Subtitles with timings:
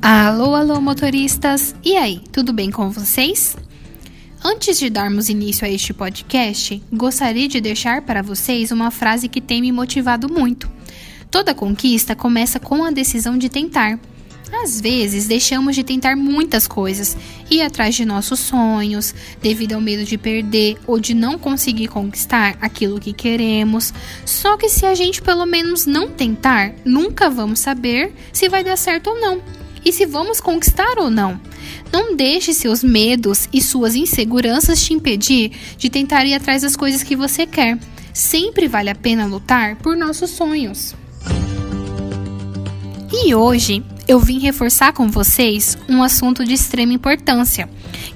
[0.00, 1.74] Alô, alô, motoristas!
[1.84, 3.56] E aí, tudo bem com vocês?
[4.42, 9.40] Antes de darmos início a este podcast, gostaria de deixar para vocês uma frase que
[9.40, 10.70] tem me motivado muito.
[11.30, 13.98] Toda conquista começa com a decisão de tentar.
[14.52, 17.16] Às vezes, deixamos de tentar muitas coisas,
[17.50, 22.56] ir atrás de nossos sonhos, devido ao medo de perder ou de não conseguir conquistar
[22.60, 23.92] aquilo que queremos.
[24.24, 28.76] Só que se a gente pelo menos não tentar, nunca vamos saber se vai dar
[28.76, 29.42] certo ou não
[29.84, 31.40] e se vamos conquistar ou não.
[31.92, 37.02] Não deixe seus medos e suas inseguranças te impedir de tentar ir atrás das coisas
[37.02, 37.78] que você quer.
[38.12, 40.94] Sempre vale a pena lutar por nossos sonhos.
[43.12, 47.68] E hoje eu vim reforçar com vocês um assunto de extrema importância,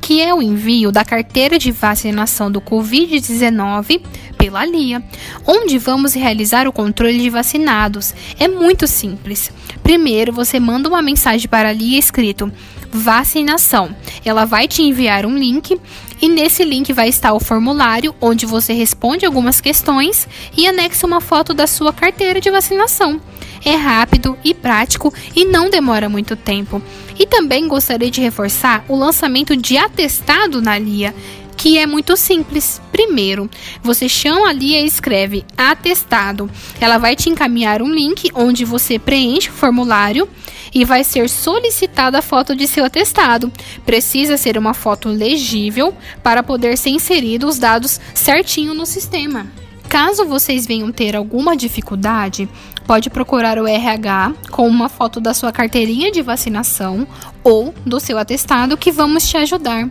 [0.00, 4.00] que é o envio da carteira de vacinação do Covid-19
[4.38, 5.02] pela LIA,
[5.44, 8.14] onde vamos realizar o controle de vacinados.
[8.38, 9.50] É muito simples.
[9.82, 12.52] Primeiro, você manda uma mensagem para a LIA escrito
[12.92, 13.94] vacinação.
[14.24, 15.78] Ela vai te enviar um link
[16.20, 21.20] e nesse link vai estar o formulário onde você responde algumas questões e anexa uma
[21.20, 23.20] foto da sua carteira de vacinação.
[23.64, 26.82] É rápido e prático e não demora muito tempo.
[27.18, 31.14] E também gostaria de reforçar o lançamento de atestado na LIA
[31.60, 32.80] que é muito simples.
[32.90, 33.48] Primeiro,
[33.82, 36.50] você chama ali e escreve atestado.
[36.80, 40.26] Ela vai te encaminhar um link onde você preenche o formulário
[40.74, 43.52] e vai ser solicitada a foto de seu atestado.
[43.84, 49.46] Precisa ser uma foto legível para poder ser inserido os dados certinho no sistema.
[49.86, 52.48] Caso vocês venham ter alguma dificuldade,
[52.86, 57.06] pode procurar o RH com uma foto da sua carteirinha de vacinação
[57.44, 59.90] ou do seu atestado que vamos te ajudar.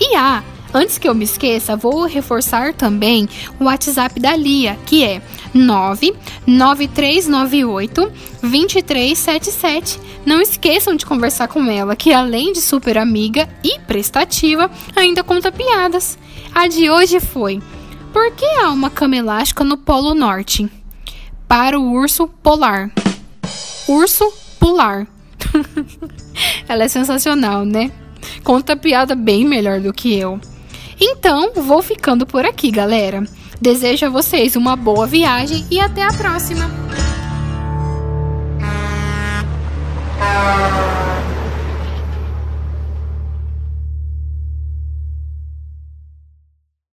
[0.00, 0.42] E ah,
[0.74, 3.28] Antes que eu me esqueça, vou reforçar também
[3.60, 5.20] o WhatsApp da Lia, que é
[5.52, 10.00] 99398 2377.
[10.24, 15.52] Não esqueçam de conversar com ela, que além de super amiga e prestativa, ainda conta
[15.52, 16.18] piadas.
[16.54, 17.60] A de hoje foi:
[18.12, 20.70] Por que há uma cama elástica no Polo Norte?
[21.46, 22.90] Para o urso polar.
[23.86, 25.06] Urso pular.
[26.66, 27.92] ela é sensacional, né?
[28.42, 30.40] Conta piada bem melhor do que eu.
[31.04, 33.24] Então, vou ficando por aqui, galera.
[33.60, 36.70] Desejo a vocês uma boa viagem e até a próxima!